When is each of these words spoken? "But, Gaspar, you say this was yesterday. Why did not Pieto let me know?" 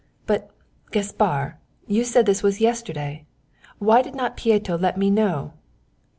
"But, 0.25 0.49
Gaspar, 0.89 1.59
you 1.85 2.03
say 2.05 2.23
this 2.23 2.41
was 2.41 2.59
yesterday. 2.59 3.27
Why 3.77 4.01
did 4.01 4.15
not 4.15 4.35
Pieto 4.35 4.75
let 4.75 4.97
me 4.97 5.11
know?" 5.11 5.53